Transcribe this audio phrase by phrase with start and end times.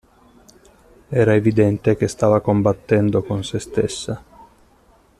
[1.11, 4.23] Era evidente che stava combattendo con sé stessa.